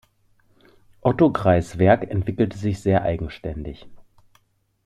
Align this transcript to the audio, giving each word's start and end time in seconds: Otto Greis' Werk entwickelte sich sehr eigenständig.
Otto 1.01 1.29
Greis' 1.31 1.77
Werk 1.77 2.09
entwickelte 2.09 2.57
sich 2.57 2.81
sehr 2.81 3.03
eigenständig. 3.03 3.87